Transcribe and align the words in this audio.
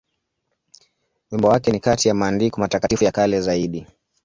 Wimbo 1.31 1.47
wake 1.47 1.71
ni 1.71 1.79
kati 1.79 2.07
ya 2.07 2.13
maandiko 2.13 2.61
matakatifu 2.61 3.03
ya 3.03 3.11
kale 3.11 3.41
zaidi. 3.41 3.87